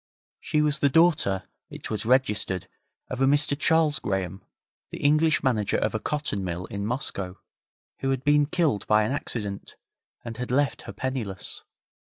She 0.39 0.63
was 0.63 0.79
the 0.79 0.89
daughter, 0.89 1.43
it 1.69 1.91
was 1.91 2.07
registered, 2.07 2.67
of 3.07 3.21
a 3.21 3.27
Mr 3.27 3.55
Charles 3.55 3.99
Graham, 3.99 4.43
the 4.89 4.97
English 4.97 5.43
manager 5.43 5.77
of 5.77 5.93
a 5.93 5.99
cotton 5.99 6.43
mill 6.43 6.65
in 6.65 6.87
Moscow, 6.87 7.37
who 7.99 8.09
had 8.09 8.23
been 8.23 8.47
killed 8.47 8.87
by 8.87 9.03
an 9.03 9.11
accident, 9.11 9.75
and 10.25 10.37
had 10.37 10.49
left 10.49 10.81
her 10.89 10.91
penniless. 10.93 11.63